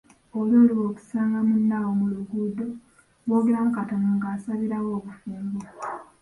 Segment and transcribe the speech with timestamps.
[0.37, 2.65] "Oli oluba okusanga munne awo mu luguudo,
[3.27, 5.59] boogeramu katono nga asabirawo obufumbo."